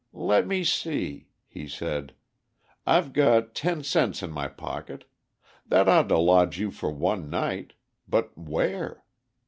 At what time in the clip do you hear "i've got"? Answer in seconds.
2.87-3.53